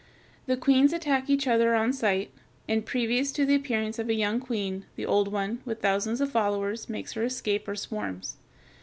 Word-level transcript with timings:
The 0.47 0.57
queens 0.57 0.93
attack 0.93 1.29
each 1.29 1.45
other 1.47 1.75
on 1.75 1.93
sight, 1.93 2.31
and 2.67 2.83
previous 2.83 3.31
to 3.33 3.45
the 3.45 3.53
appearance 3.53 3.99
of 3.99 4.09
a 4.09 4.15
young 4.15 4.39
queen 4.39 4.85
the 4.95 5.05
old 5.05 5.27
one, 5.31 5.61
with 5.63 5.79
thousands 5.79 6.19
of 6.21 6.31
followers, 6.31 6.89
makes 6.89 7.13
her 7.13 7.23
escape, 7.23 7.67
or 7.67 7.75
swarms. 7.75 8.37